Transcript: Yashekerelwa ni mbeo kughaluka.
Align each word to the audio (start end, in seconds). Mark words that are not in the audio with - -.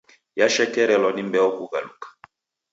Yashekerelwa 0.39 1.09
ni 1.13 1.23
mbeo 1.27 1.47
kughaluka. 1.57 2.07